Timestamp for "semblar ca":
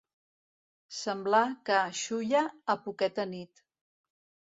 0.99-1.79